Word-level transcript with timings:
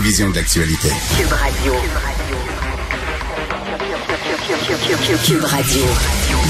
Vision 0.00 0.30
de 0.30 0.34
l'actualité. 0.36 0.88
Cube 1.16 1.32
Radio. 1.32 1.74
Cube 5.24 5.44
Radio. 5.44 5.82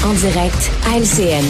En 0.05 0.13
direct 0.13 0.71
à 0.87 0.97
LCN. 0.97 1.45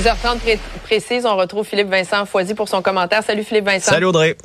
6h30 0.00 0.38
pré- 0.38 0.58
précise, 0.84 1.26
on 1.26 1.36
retrouve 1.36 1.66
Philippe 1.66 1.88
Vincent 1.88 2.24
Foisy 2.26 2.54
pour 2.54 2.68
son 2.68 2.82
commentaire. 2.82 3.22
Salut 3.24 3.42
Philippe 3.44 3.64
Vincent. 3.64 3.90
Salut 3.92 4.06
Audrey. 4.06 4.36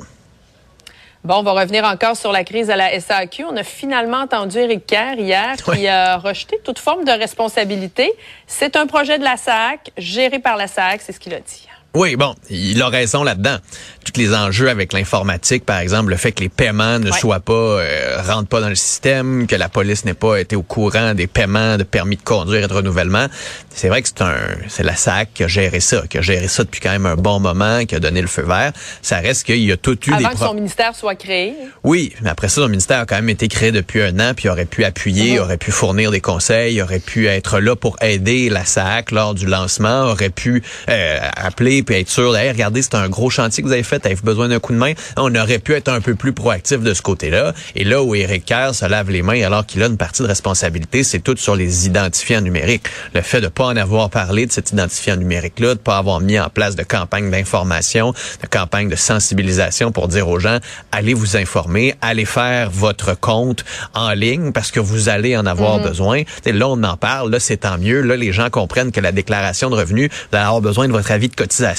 Bon, 1.22 1.36
on 1.36 1.42
va 1.42 1.52
revenir 1.52 1.84
encore 1.84 2.16
sur 2.16 2.32
la 2.32 2.44
crise 2.44 2.70
à 2.70 2.76
la 2.76 2.98
SAQ. 2.98 3.44
On 3.44 3.56
a 3.56 3.62
finalement 3.62 4.18
entendu 4.22 4.58
Éric 4.58 4.86
Kerr 4.86 5.14
hier 5.18 5.54
qui 5.56 5.86
a 5.86 6.16
rejeté 6.18 6.58
toute 6.64 6.78
forme 6.78 7.04
de 7.04 7.12
responsabilité. 7.12 8.12
C'est 8.46 8.76
un 8.76 8.86
projet 8.86 9.18
de 9.18 9.24
la 9.24 9.36
SAC, 9.36 9.90
géré 9.96 10.38
par 10.38 10.56
la 10.56 10.66
SAC, 10.66 11.00
c'est 11.02 11.12
ce 11.12 11.20
qu'il 11.20 11.34
a 11.34 11.40
dit. 11.40 11.68
Oui, 11.96 12.16
bon, 12.16 12.34
il 12.50 12.82
a 12.82 12.88
raison 12.88 13.22
là-dedans. 13.22 13.56
Tous 14.04 14.20
les 14.20 14.34
enjeux 14.34 14.68
avec 14.68 14.92
l'informatique, 14.92 15.64
par 15.64 15.78
exemple, 15.78 16.10
le 16.10 16.16
fait 16.16 16.32
que 16.32 16.40
les 16.40 16.48
paiements 16.48 16.98
ne 16.98 17.10
Ouais. 17.12 17.18
soient 17.18 17.38
pas, 17.38 17.52
euh, 17.52 18.20
rentrent 18.26 18.48
pas 18.48 18.60
dans 18.60 18.68
le 18.68 18.74
système, 18.74 19.46
que 19.46 19.54
la 19.54 19.68
police 19.68 20.04
n'ait 20.04 20.12
pas 20.14 20.36
été 20.40 20.56
au 20.56 20.62
courant 20.62 21.14
des 21.14 21.28
paiements 21.28 21.76
de 21.76 21.84
permis 21.84 22.16
de 22.16 22.22
conduire 22.22 22.64
et 22.64 22.66
de 22.66 22.72
renouvellement. 22.72 23.26
C'est 23.72 23.88
vrai 23.88 24.02
que 24.02 24.08
c'est 24.08 24.22
un, 24.22 24.34
c'est 24.68 24.82
la 24.82 24.96
SAC 24.96 25.34
qui 25.34 25.44
a 25.44 25.48
géré 25.48 25.78
ça, 25.78 26.02
qui 26.08 26.18
a 26.18 26.22
géré 26.22 26.48
ça 26.48 26.64
depuis 26.64 26.80
quand 26.80 26.90
même 26.90 27.06
un 27.06 27.14
bon 27.14 27.38
moment, 27.38 27.84
qui 27.86 27.94
a 27.94 28.00
donné 28.00 28.20
le 28.20 28.26
feu 28.26 28.42
vert. 28.42 28.72
Ça 29.00 29.18
reste 29.18 29.44
qu'il 29.44 29.58
y 29.62 29.70
a 29.70 29.76
tout 29.76 29.96
eu 30.08 30.12
Avant 30.12 30.28
des 30.30 30.34
que 30.34 30.40
son 30.40 30.54
ministère 30.54 30.96
soit 30.96 31.14
créé. 31.14 31.54
Oui, 31.84 32.12
mais 32.22 32.30
après 32.30 32.48
ça, 32.48 32.56
son 32.62 32.68
ministère 32.68 33.00
a 33.00 33.06
quand 33.06 33.16
même 33.16 33.28
été 33.30 33.46
créé 33.46 33.70
depuis 33.70 34.02
un 34.02 34.18
an, 34.18 34.32
puis 34.34 34.48
aurait 34.48 34.64
pu 34.64 34.82
appuyer, 34.84 35.34
Mhm. 35.36 35.42
aurait 35.42 35.58
pu 35.58 35.70
fournir 35.70 36.10
des 36.10 36.20
conseils, 36.20 36.82
aurait 36.82 36.98
pu 36.98 37.28
être 37.28 37.60
là 37.60 37.76
pour 37.76 37.96
aider 38.02 38.50
la 38.50 38.64
SAC 38.64 39.12
lors 39.12 39.34
du 39.34 39.46
lancement, 39.46 40.06
aurait 40.10 40.30
pu 40.30 40.62
euh, 40.88 41.18
appeler 41.36 41.83
puis 41.84 41.96
être 41.96 42.10
sûr, 42.10 42.36
hey, 42.36 42.50
regardez, 42.50 42.82
c'est 42.82 42.94
un 42.94 43.08
gros 43.08 43.30
chantier 43.30 43.62
que 43.62 43.68
vous 43.68 43.72
avez 43.72 43.82
fait, 43.82 44.04
avez-vous 44.04 44.24
besoin 44.24 44.48
d'un 44.48 44.58
coup 44.58 44.72
de 44.72 44.78
main? 44.78 44.92
On 45.16 45.34
aurait 45.34 45.58
pu 45.58 45.74
être 45.74 45.88
un 45.88 46.00
peu 46.00 46.14
plus 46.14 46.32
proactif 46.32 46.80
de 46.80 46.94
ce 46.94 47.02
côté-là. 47.02 47.54
Et 47.76 47.84
là 47.84 48.02
où 48.02 48.14
Éric 48.14 48.44
Kerr 48.46 48.74
se 48.74 48.86
lave 48.86 49.10
les 49.10 49.22
mains 49.22 49.42
alors 49.44 49.66
qu'il 49.66 49.82
a 49.82 49.86
une 49.86 49.96
partie 49.96 50.22
de 50.22 50.28
responsabilité, 50.28 51.04
c'est 51.04 51.20
tout 51.20 51.36
sur 51.36 51.56
les 51.56 51.86
identifiants 51.86 52.40
numériques. 52.40 52.86
Le 53.14 53.22
fait 53.22 53.40
de 53.40 53.48
pas 53.48 53.66
en 53.66 53.76
avoir 53.76 54.10
parlé 54.10 54.46
de 54.46 54.52
cet 54.52 54.72
identifiant 54.72 55.16
numérique-là, 55.16 55.74
de 55.74 55.80
pas 55.80 55.98
avoir 55.98 56.20
mis 56.20 56.38
en 56.38 56.48
place 56.48 56.76
de 56.76 56.82
campagne 56.82 57.30
d'information, 57.30 58.12
de 58.42 58.46
campagne 58.46 58.88
de 58.88 58.96
sensibilisation 58.96 59.92
pour 59.92 60.08
dire 60.08 60.28
aux 60.28 60.38
gens, 60.38 60.58
allez 60.92 61.14
vous 61.14 61.36
informer, 61.36 61.94
allez 62.00 62.24
faire 62.24 62.70
votre 62.70 63.18
compte 63.18 63.64
en 63.94 64.10
ligne 64.12 64.52
parce 64.52 64.70
que 64.70 64.80
vous 64.80 65.08
allez 65.08 65.36
en 65.36 65.46
avoir 65.46 65.80
besoin. 65.80 66.22
T'sais, 66.42 66.52
là, 66.52 66.68
on 66.68 66.82
en 66.82 66.96
parle, 66.96 67.30
là, 67.30 67.40
c'est 67.40 67.58
tant 67.58 67.78
mieux. 67.78 68.00
Là, 68.00 68.16
les 68.16 68.32
gens 68.32 68.50
comprennent 68.50 68.92
que 68.92 69.00
la 69.00 69.12
déclaration 69.12 69.70
de 69.70 69.76
revenus, 69.76 70.10
vous 70.10 70.36
allez 70.36 70.46
avoir 70.46 70.60
besoin 70.60 70.86
de 70.86 70.92
votre 70.92 71.10
avis 71.10 71.28
de 71.28 71.34
cotisation. 71.34 71.73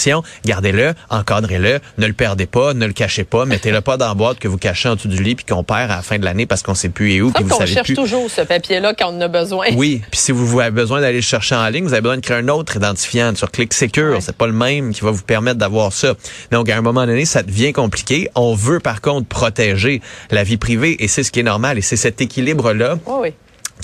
Gardez-le, 0.46 0.94
encadrez-le, 1.10 1.80
ne 1.98 2.08
le 2.08 2.14
perdez 2.14 2.46
pas, 2.46 2.74
ne 2.74 2.86
le 2.86 2.94
cachez 2.94 3.24
pas, 3.24 3.46
mettez-le 3.46 3.82
pas 3.82 3.98
dans 3.98 4.08
la 4.08 4.14
boîte 4.14 4.40
que 4.40 4.48
vous 4.48 4.58
cachez 4.58 4.90
en 4.90 4.96
dessous 4.96 5.08
du 5.08 5.22
lit 5.22 5.36
puis 5.36 5.46
qu'on 5.46 5.64
perd 5.64 5.92
à 5.92 5.98
la 5.98 6.02
fin 6.02 6.20
de 6.20 6.26
l'année 6.26 6.46
parce 6.46 6.62
qu'on 6.64 6.76
sait 6.76 6.90
plus 6.90 7.14
et 7.14 7.22
où 7.22 7.32
puis 7.32 7.44
vous 7.44 7.50
qu'on 7.50 7.58
savez 7.60 7.74
cherche 7.74 7.88
plus. 7.88 7.96
toujours 7.96 8.30
ce 8.30 8.42
papier-là 8.42 8.94
quand 8.98 9.12
on 9.12 9.18
en 9.18 9.22
a 9.22 9.28
besoin. 9.28 9.68
Oui, 9.76 10.02
puis 10.12 10.20
si 10.20 10.32
vous 10.32 10.60
avez 10.60 10.72
besoin 10.72 11.02
d'aller 11.02 11.18
le 11.18 11.22
chercher 11.22 11.56
en 11.56 11.68
ligne, 11.70 11.84
vous 11.86 11.94
avez 11.94 12.02
besoin 12.02 12.18
de 12.18 12.22
créer 12.22 12.38
un 12.38 12.48
autre 12.48 12.76
identifiant 12.76 13.34
sur 13.36 13.52
Click 13.52 13.74
Secure. 13.74 14.14
Ouais. 14.16 14.22
C'est 14.22 14.36
pas 14.36 14.48
le 14.48 14.54
même 14.54 14.94
qui 14.94 15.02
va 15.02 15.12
vous 15.12 15.24
permettre 15.24 15.58
d'avoir 15.58 15.94
ça. 15.94 16.14
Donc, 16.52 16.70
à 16.70 16.78
un 16.78 16.82
moment 16.82 17.06
donné, 17.06 17.26
ça 17.26 17.44
devient 17.44 17.74
compliqué. 17.74 18.30
On 18.36 18.54
veut, 18.56 18.80
par 18.80 19.02
contre, 19.02 19.28
protéger 19.28 20.02
la 20.32 20.44
vie 20.44 20.58
privée 20.58 21.04
et 21.04 21.08
c'est 21.08 21.24
ce 21.24 21.32
qui 21.32 21.40
est 21.40 21.44
normal. 21.44 21.78
Et 21.78 21.82
c'est 21.82 21.96
cet 21.96 22.22
équilibre-là 22.22 22.98
Oui, 23.06 23.14
oui. 23.22 23.34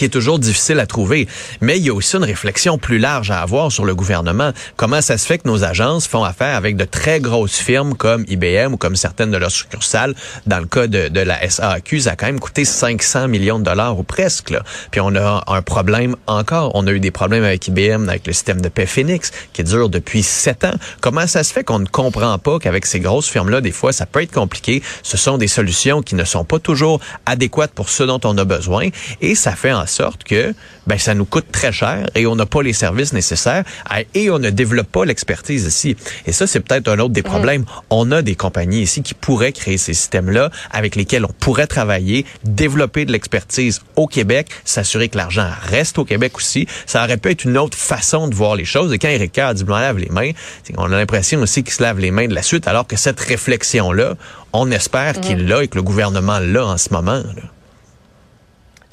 Qui 0.02 0.06
est 0.06 0.10
toujours 0.10 0.40
difficile 0.40 0.80
à 0.80 0.88
trouver. 0.88 1.28
Mais 1.62 1.78
il 1.78 1.86
y 1.86 1.92
a 1.92 1.94
aussi 1.94 2.16
une 2.16 2.24
réflexion 2.24 2.80
plus 2.80 2.98
large 2.98 3.30
à 3.30 3.40
avoir 3.40 3.72
sur 3.72 3.86
le 3.86 3.94
gouvernement. 3.94 4.52
Comment 4.76 5.00
ça 5.00 5.20
se 5.20 5.28
fait 5.28 5.38
que 5.38 5.48
nos 5.48 5.64
agences 5.64 6.08
font 6.08 6.24
affaire 6.24 6.56
avec 6.56 6.76
de 6.76 6.86
très 6.86 7.20
grosses 7.20 7.58
firmes 7.58 7.94
comme 7.94 8.26
IBM 8.28 8.74
ou 8.74 8.78
comme 8.78 8.96
certaines 8.96 9.30
de 9.30 9.38
leurs 9.38 9.52
succursales? 9.52 10.16
Dans 10.48 10.58
le 10.58 10.66
cas 10.66 10.88
de, 10.88 11.08
de 11.08 11.20
la 11.20 11.48
SAQ, 11.48 12.00
ça 12.00 12.14
a 12.14 12.16
quand 12.16 12.26
même 12.26 12.40
coûté 12.40 12.66
500 12.66 13.28
millions 13.28 13.60
de 13.60 13.64
dollars 13.64 14.00
ou 14.00 14.02
presque. 14.02 14.50
Là. 14.50 14.64
Puis 14.90 15.00
on 15.02 15.16
a 15.16 15.44
un 15.46 15.62
problème 15.62 16.16
encore. 16.26 16.72
On 16.74 16.88
a 16.88 16.92
eu 16.92 17.00
des 17.00 17.12
problèmes 17.12 17.44
avec 17.44 17.68
IBM, 17.68 18.10
avec 18.10 18.26
le 18.26 18.34
système 18.34 18.60
de 18.60 18.70
paix 18.70 18.88
Phoenix, 18.88 19.30
qui 19.54 19.64
dure 19.64 19.88
depuis 19.88 20.24
sept 20.24 20.64
ans. 20.64 20.74
Comment 21.02 21.28
ça 21.28 21.44
se 21.44 21.54
fait 21.54 21.64
qu'on 21.64 21.78
ne 21.78 21.86
comprend 21.86 22.40
pas 22.40 22.58
qu'avec 22.58 22.88
ces 22.88 23.02
grosses 23.02 23.30
firmes-là, 23.30 23.62
des 23.62 23.72
fois, 23.72 23.94
ça 23.94 24.08
peut 24.08 24.24
être 24.24 24.34
compliqué? 24.34 24.82
Ce 25.04 25.16
sont 25.16 25.38
des 25.38 25.48
solutions 25.48 26.02
qui 26.02 26.16
ne 26.16 26.24
sont 26.24 26.44
pas 26.44 26.58
toujours 26.58 27.00
adéquates 27.28 27.74
pour 27.76 27.90
ce 27.90 28.02
dont 28.02 28.20
on 28.24 28.36
a 28.40 28.46
besoin. 28.46 28.90
Et 29.22 29.36
ça 29.36 29.56
fait 29.56 29.74
en 29.74 29.86
sorte 29.92 30.24
que 30.24 30.54
ben, 30.88 30.98
ça 30.98 31.14
nous 31.14 31.26
coûte 31.26 31.46
très 31.52 31.72
cher 31.72 32.08
et 32.16 32.26
on 32.26 32.36
n'a 32.36 32.46
pas 32.46 32.64
les 32.64 32.74
services 32.74 33.14
nécessaires 33.14 33.64
à- 33.90 34.02
et 34.16 34.30
on 34.32 34.40
ne 34.40 34.50
développe 34.50 34.88
pas 34.92 35.06
l'expertise 35.06 35.66
ici. 35.66 35.96
Et 36.26 36.32
ça, 36.32 36.48
c'est 36.48 36.60
peut-être 36.62 36.88
un 36.88 36.98
autre 37.00 37.14
des 37.14 37.22
problèmes. 37.24 37.66
On 37.90 38.12
a 38.12 38.22
des 38.22 38.36
compagnies 38.36 38.82
ici 38.82 39.04
qui 39.04 39.14
pourraient 39.14 39.52
créer 39.52 39.78
ces 39.78 39.94
systèmes-là 39.94 40.50
avec 40.72 40.96
lesquels 40.96 41.26
on 41.26 41.34
pourrait 41.40 41.68
travailler, 41.68 42.26
développer 42.44 43.06
de 43.06 43.12
l'expertise 43.12 43.82
au 43.96 44.08
Québec, 44.08 44.48
s'assurer 44.66 45.10
que 45.10 45.18
l'argent 45.18 45.48
reste 45.64 46.00
au 46.00 46.06
Québec 46.06 46.38
aussi. 46.38 46.68
Ça 46.86 47.04
aurait 47.04 47.18
pu 47.18 47.30
être 47.32 47.44
une 47.46 47.58
autre 47.58 47.78
façon 47.78 48.28
de 48.28 48.36
voir 48.36 48.56
les 48.56 48.66
choses. 48.66 48.92
Et 48.94 48.98
quand 49.00 49.10
Eric 49.10 49.32
Kerr 49.34 49.54
dit, 49.54 49.64
me 49.66 49.72
lave 49.72 49.98
les 49.98 50.10
mains, 50.10 50.32
qu'on 50.76 50.86
a 50.86 50.98
l'impression 50.98 51.40
aussi 51.42 51.64
qu'il 51.64 51.74
se 51.74 51.84
lave 51.84 52.00
les 52.00 52.12
mains 52.12 52.28
de 52.28 52.34
la 52.34 52.42
suite, 52.42 52.68
alors 52.68 52.88
que 52.88 52.96
cette 52.96 53.20
réflexion-là, 53.20 54.16
on 54.54 54.72
espère 54.72 55.20
qu'il 55.22 55.48
l'a 55.48 55.64
et 55.64 55.68
que 55.68 55.76
le 55.76 55.84
gouvernement 55.84 56.40
l'a 56.40 56.66
en 56.66 56.78
ce 56.78 56.90
moment. 56.92 57.18
là. 57.18 57.42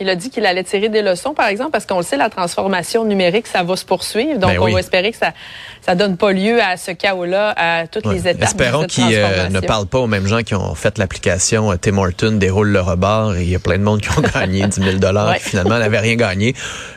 Il 0.01 0.09
a 0.09 0.15
dit 0.15 0.31
qu'il 0.31 0.47
allait 0.47 0.63
tirer 0.63 0.89
des 0.89 1.03
leçons, 1.03 1.35
par 1.35 1.49
exemple, 1.49 1.71
parce 1.73 1.85
qu'on 1.87 1.97
le 1.99 2.05
sait, 2.05 2.17
la 2.17 2.31
transformation 2.31 3.05
numérique, 3.05 3.47
ça 3.49 3.63
va 3.65 3.75
se 3.77 3.85
poursuivre. 3.85 4.39
Donc, 4.39 4.51
Ben 4.53 4.59
on 4.61 4.71
va 4.73 4.79
espérer 4.81 5.11
que 5.11 5.17
ça 5.19 5.33
ça 5.81 5.95
donne 5.95 6.17
pas 6.17 6.33
lieu 6.33 6.61
à 6.63 6.77
ce 6.77 6.91
chaos-là 6.91 7.55
à 7.57 7.87
toutes 7.87 8.07
Ouais. 8.07 8.15
les 8.15 8.29
étapes. 8.29 8.43
Espérons 8.43 8.85
qu'ils 8.87 9.05
euh, 9.15 9.49
ne 9.49 9.61
parlent 9.61 9.87
pas 9.87 9.99
aux 9.99 10.07
mêmes 10.07 10.27
gens 10.27 10.43
qui 10.43 10.55
ont 10.55 10.75
fait 10.75 10.99
l'application 10.99 11.73
euh, 11.73 11.77
Tim 11.81 11.97
Horton 11.99 12.33
déroule 12.33 12.69
le 12.69 12.81
rebord 12.81 13.37
et 13.37 13.43
il 13.43 13.49
y 13.49 13.55
a 13.57 13.59
plein 13.59 13.79
de 13.79 13.83
monde 13.85 14.01
qui 14.03 14.11
ont 14.11 14.21
gagné 14.35 14.67
10 14.67 14.81
000 14.83 14.97
dollars 14.99 15.31
Ouais. 15.31 15.39
finalement 15.41 15.79
n'avaient 15.79 15.99
rien 16.01 16.17
gagné. 16.17 16.55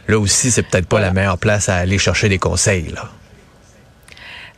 Là 0.07 0.19
aussi, 0.19 0.51
c'est 0.51 0.63
peut-être 0.63 0.87
pas 0.87 0.97
Voilà. 0.97 1.07
la 1.07 1.13
meilleure 1.13 1.37
place 1.37 1.69
à 1.69 1.75
aller 1.77 1.97
chercher 1.97 2.27
des 2.29 2.37
conseils. 2.39 2.87
Là. 2.93 3.09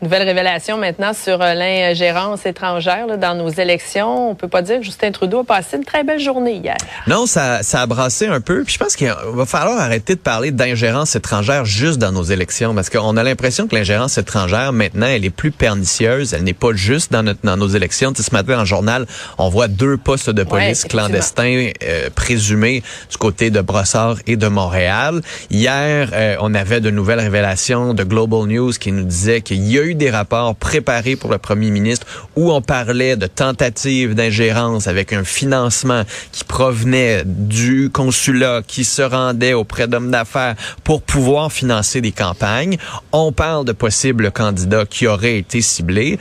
Nouvelle 0.04 0.24
révélation 0.24 0.78
maintenant 0.78 1.14
sur 1.14 1.42
euh, 1.42 1.54
l'ingérence 1.54 2.46
étrangère 2.46 3.08
là, 3.08 3.16
dans 3.16 3.36
nos 3.36 3.48
élections. 3.48 4.32
On 4.32 4.36
peut 4.36 4.50
pas 4.50 4.62
dire 4.62 4.80
que 4.80 4.84
Justin 4.84 5.12
Trudeau 5.12 5.40
a 5.40 5.44
passé 5.46 5.78
une 5.78 5.86
très 5.86 6.04
belle 6.04 6.20
journée 6.20 6.56
hier. 6.56 6.76
Non, 7.08 7.26
ça, 7.26 7.64
ça 7.64 7.82
a 7.82 7.86
brassé 7.86 8.28
un 8.28 8.42
peu. 8.42 8.66
Puis 8.66 8.74
je 8.74 8.80
pense 8.80 8.98
qu'il 8.98 9.08
va 9.08 9.46
falloir 9.46 9.80
arrêter 9.80 10.16
de 10.16 10.20
parler 10.20 10.52
d'ingérence 10.52 11.16
étrangère 11.16 11.64
juste 11.64 12.00
dans 12.00 12.12
nos 12.12 12.24
élections, 12.24 12.76
parce 12.76 12.90
qu'on 12.90 13.16
a 13.16 13.24
l'impression 13.24 13.66
que 13.66 13.76
l'ingérence 13.76 14.18
étrangère 14.18 14.74
maintenant, 14.74 15.08
elle 15.08 15.24
est 15.24 15.30
plus 15.30 15.52
pernicieuse. 15.52 16.34
Elle 16.34 16.44
n'est 16.44 16.54
pas 16.54 16.74
juste 16.74 17.14
dans, 17.14 17.24
notre, 17.24 17.40
dans 17.44 17.56
nos 17.56 17.70
élections. 17.70 18.12
Tu 18.12 18.22
sais, 18.22 18.30
ce 18.30 18.36
matin 18.36 18.56
dans 18.56 18.60
le 18.60 18.66
journal, 18.66 19.06
on 19.38 19.48
voit 19.48 19.70
deux 19.70 19.96
postes 19.96 20.30
de 20.30 20.44
police 20.44 20.84
clandestins 20.84 21.70
euh, 21.82 22.10
présumés 22.14 22.84
du 23.10 23.18
côté 23.18 23.52
de 23.52 23.62
Brossard 23.62 24.18
et 24.28 24.36
de 24.36 24.48
Montréal. 24.50 25.22
Hier, 25.50 26.10
euh, 26.12 26.36
on 26.42 26.54
avait 26.54 26.82
de 26.82 26.90
nouvelles 26.90 27.22
révélations 27.22 27.94
de 27.94 28.04
Global 28.04 28.48
News 28.48 28.74
qui 28.74 28.92
nous 28.92 29.06
disaient 29.06 29.40
qu'il 29.40 29.64
y 29.64 29.80
a 29.80 29.84
eu 29.84 29.93
des 29.96 30.10
rapports 30.10 30.56
préparés 30.56 31.16
pour 31.16 31.32
le 31.32 31.38
premier 31.38 31.70
ministre 31.70 32.06
où 32.36 32.52
on 32.52 32.62
parlait 32.62 33.16
de 33.16 33.28
tentatives 33.28 34.16
d'ingérence 34.16 34.88
avec 34.88 35.14
un 35.14 35.24
financement 35.24 36.04
qui 36.32 36.44
provenait 36.44 37.24
du 37.26 37.90
consulat 37.92 38.62
qui 38.66 38.84
se 38.84 39.02
rendait 39.02 39.54
auprès 39.54 39.88
d'hommes 39.88 40.12
d'affaires 40.12 40.56
pour 40.84 41.02
pouvoir 41.02 41.52
financer 41.52 42.02
des 42.02 42.12
campagnes. 42.12 42.78
On 43.12 43.32
parle 43.32 43.66
de 43.66 43.72
possibles 43.72 44.32
candidats 44.32 44.86
qui 44.86 45.08
auraient 45.08 45.38
été 45.38 45.62
ciblés. 45.62 46.20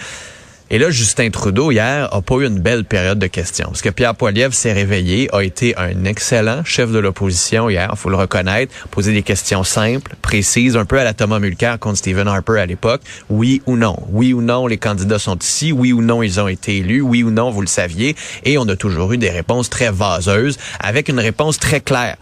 Et 0.74 0.78
là, 0.78 0.90
Justin 0.90 1.28
Trudeau, 1.28 1.70
hier, 1.70 2.08
a 2.10 2.22
pas 2.22 2.36
eu 2.36 2.46
une 2.46 2.58
belle 2.58 2.84
période 2.86 3.18
de 3.18 3.26
questions. 3.26 3.66
Parce 3.66 3.82
que 3.82 3.90
Pierre 3.90 4.14
Poilievre 4.14 4.54
s'est 4.54 4.72
réveillé, 4.72 5.28
a 5.34 5.44
été 5.44 5.76
un 5.76 6.06
excellent 6.06 6.64
chef 6.64 6.90
de 6.90 6.98
l'opposition 6.98 7.68
hier, 7.68 7.92
faut 7.94 8.08
le 8.08 8.16
reconnaître, 8.16 8.72
poser 8.90 9.12
des 9.12 9.22
questions 9.22 9.64
simples, 9.64 10.16
précises, 10.22 10.74
un 10.78 10.86
peu 10.86 10.98
à 10.98 11.04
la 11.04 11.12
Thomas 11.12 11.40
Mulcair 11.40 11.78
contre 11.78 11.98
Stephen 11.98 12.26
Harper 12.26 12.58
à 12.58 12.64
l'époque. 12.64 13.02
Oui 13.28 13.60
ou 13.66 13.76
non? 13.76 13.98
Oui 14.08 14.32
ou 14.32 14.40
non, 14.40 14.66
les 14.66 14.78
candidats 14.78 15.18
sont 15.18 15.36
ici? 15.36 15.72
Oui 15.72 15.92
ou 15.92 16.00
non, 16.00 16.22
ils 16.22 16.40
ont 16.40 16.48
été 16.48 16.78
élus? 16.78 17.02
Oui 17.02 17.22
ou 17.22 17.30
non, 17.30 17.50
vous 17.50 17.60
le 17.60 17.66
saviez? 17.66 18.16
Et 18.46 18.56
on 18.56 18.66
a 18.68 18.74
toujours 18.74 19.12
eu 19.12 19.18
des 19.18 19.28
réponses 19.28 19.68
très 19.68 19.90
vaseuses, 19.90 20.56
avec 20.80 21.10
une 21.10 21.20
réponse 21.20 21.58
très 21.58 21.82
claire. 21.82 22.16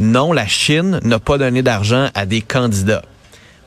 Non, 0.00 0.32
la 0.32 0.46
Chine 0.46 0.98
n'a 1.04 1.18
pas 1.18 1.36
donné 1.36 1.60
d'argent 1.60 2.08
à 2.14 2.24
des 2.24 2.40
candidats. 2.40 3.02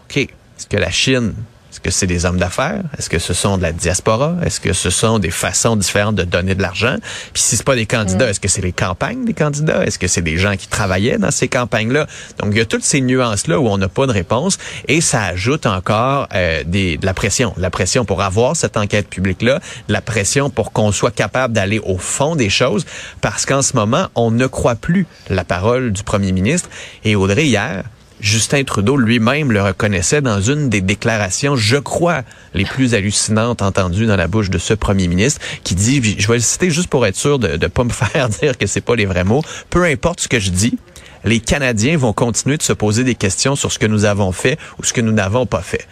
OK. 0.10 0.18
Est-ce 0.18 0.66
que 0.68 0.78
la 0.78 0.90
Chine, 0.90 1.36
est-ce 1.76 1.82
que 1.82 1.92
c'est 1.92 2.08
des 2.08 2.24
hommes 2.24 2.38
d'affaires? 2.38 2.84
Est-ce 2.98 3.10
que 3.10 3.20
ce 3.20 3.34
sont 3.34 3.58
de 3.58 3.62
la 3.62 3.74
diaspora? 3.74 4.38
Est-ce 4.46 4.62
que 4.62 4.72
ce 4.72 4.90
sont 4.90 5.20
des 5.20 5.30
façons 5.30 5.76
différentes 5.76 6.16
de 6.16 6.24
donner 6.24 6.56
de 6.56 6.62
l'argent? 6.62 6.96
Puis 7.34 7.44
si 7.44 7.58
c'est 7.58 7.66
pas 7.66 7.76
des 7.76 7.86
candidats, 7.86 8.30
est-ce 8.30 8.40
que 8.40 8.48
c'est 8.48 8.62
les 8.62 8.72
campagnes 8.72 9.26
des 9.26 9.34
candidats? 9.34 9.86
Est-ce 9.86 10.00
que 10.00 10.08
c'est 10.08 10.22
des 10.22 10.38
gens 10.38 10.56
qui 10.56 10.70
travaillaient 10.70 11.18
dans 11.18 11.32
ces 11.32 11.50
campagnes-là? 11.50 12.08
Donc, 12.40 12.52
il 12.54 12.60
y 12.60 12.62
a 12.62 12.66
toutes 12.66 12.86
ces 12.86 13.02
nuances-là 13.02 13.60
où 13.60 13.68
on 13.68 13.78
n'a 13.78 13.90
pas 13.90 14.08
de 14.08 14.14
réponse 14.14 14.58
et 14.88 15.02
ça 15.02 15.22
ajoute 15.24 15.66
encore 15.66 16.30
euh, 16.34 16.64
des, 16.66 16.96
de 16.96 17.06
la 17.06 17.14
pression. 17.14 17.54
La 17.58 17.70
pression 17.70 18.06
pour 18.06 18.22
avoir 18.22 18.56
cette 18.56 18.78
enquête 18.78 19.10
publique-là, 19.10 19.60
la 19.90 20.00
pression 20.00 20.50
pour 20.50 20.72
qu'on 20.72 20.94
soit 20.94 21.12
capable 21.12 21.54
d'aller 21.54 21.80
au 21.80 21.98
fond 21.98 22.38
des 22.38 22.50
choses 22.50 22.86
parce 23.20 23.46
qu'en 23.46 23.62
ce 23.62 23.76
moment, 23.76 24.08
on 24.16 24.32
ne 24.32 24.48
croit 24.48 24.76
plus 24.76 25.08
la 25.30 25.44
parole 25.44 25.92
du 25.92 26.04
premier 26.04 26.32
ministre. 26.32 26.70
Et 27.04 27.18
Audrey, 27.18 27.48
hier, 27.48 27.84
Justin 28.22 28.64
Trudeau 28.64 28.98
lui-même 28.98 29.52
le 29.52 29.62
reconnaissait 29.62 30.22
dans 30.22 30.40
une 30.42 30.70
des 30.70 30.82
déclarations, 30.82 31.56
je 31.56 31.78
crois, 31.78 32.24
les 32.54 32.66
plus 32.66 32.94
hallucinantes 32.94 33.62
entendues 33.62 34.06
dans 34.06 34.16
la 34.16 34.28
bouche 34.28 34.50
de 34.50 34.58
ce 34.58 34.74
premier 34.74 35.08
ministre, 35.08 35.42
qui 35.64 35.76
dit, 35.76 36.16
je 36.18 36.28
vais 36.28 36.36
le 36.36 36.40
citer 36.40 36.70
juste 36.70 36.88
pour 36.88 37.06
être 37.06 37.16
sûr 37.16 37.40
de 37.40 37.58
ne 37.58 37.68
pas 37.68 37.84
me 37.84 37.90
faire 37.92 38.30
dire 38.30 38.58
que 38.58 38.68
c'est 38.68 38.82
pas 38.82 38.96
les 38.96 39.06
vrais 39.06 39.24
mots, 39.24 39.44
peu 39.70 39.84
importe 39.84 40.22
ce 40.22 40.28
que 40.28 40.40
je 40.40 40.50
dis, 40.50 40.78
les 41.26 41.40
Canadiens 41.40 41.98
vont 41.98 42.14
continuer 42.14 42.58
de 42.58 42.64
se 42.64 42.74
poser 42.74 43.04
des 43.04 43.16
questions 43.16 43.56
sur 43.56 43.72
ce 43.72 43.80
que 43.80 43.88
nous 43.88 44.06
avons 44.06 44.32
fait 44.32 44.58
ou 44.80 44.84
ce 44.84 44.94
que 44.94 45.02
nous 45.02 45.12
n'avons 45.12 45.46
pas 45.46 45.62
fait. 45.62 45.88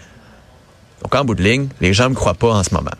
Donc, 1.01 1.13
en 1.15 1.25
bout 1.25 1.35
de 1.35 1.43
ligne, 1.43 1.67
les 1.81 1.93
gens 1.93 2.05
ne 2.05 2.09
me 2.09 2.15
croient 2.15 2.35
pas 2.35 2.53
en 2.53 2.63
ce 2.63 2.73
moment. 2.73 2.91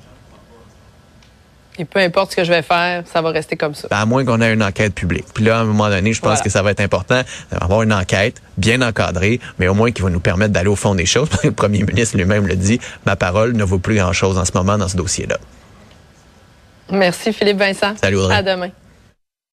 Et 1.80 1.86
peu 1.86 2.00
importe 2.00 2.32
ce 2.32 2.36
que 2.36 2.44
je 2.44 2.52
vais 2.52 2.62
faire, 2.62 3.04
ça 3.12 3.22
va 3.22 3.32
rester 3.32 3.56
comme 3.56 3.74
ça. 3.74 3.88
Ben, 3.90 3.98
à 3.98 4.06
moins 4.06 4.24
qu'on 4.24 4.42
ait 4.42 4.54
une 4.54 4.64
enquête 4.64 4.94
publique. 4.94 5.26
Puis 5.34 5.44
là, 5.44 5.58
à 5.58 5.62
un 5.62 5.66
moment 5.66 5.90
donné, 5.90 6.14
je 6.14 6.22
pense 6.22 6.42
que 6.42 6.50
ça 6.50 6.62
va 6.62 6.72
être 6.72 6.82
important 6.82 7.22
d'avoir 7.52 7.82
une 7.82 7.94
enquête 7.94 8.42
bien 8.58 8.82
encadrée, 8.82 9.40
mais 9.58 9.68
au 9.68 9.74
moins 9.74 9.92
qui 9.92 10.02
va 10.02 10.10
nous 10.10 10.20
permettre 10.20 10.54
d'aller 10.54 10.70
au 10.70 10.76
fond 10.76 10.94
des 10.94 11.06
choses. 11.06 11.30
le 11.44 11.52
premier 11.52 11.84
ministre 11.84 12.18
lui-même 12.18 12.48
le 12.48 12.56
dit, 12.56 12.80
ma 13.06 13.16
parole 13.16 13.54
ne 13.54 13.64
vaut 13.64 13.80
plus 13.80 13.96
grand-chose 13.96 14.38
en 14.38 14.46
ce 14.46 14.52
moment 14.54 14.78
dans 14.78 14.88
ce 14.88 14.98
dossier-là. 14.98 15.38
Merci 16.92 17.34
Philippe 17.34 17.58
Vincent. 17.58 17.96
Salut 18.00 18.18
Audrey. 18.18 18.36
À 18.36 18.44
demain. 18.44 18.70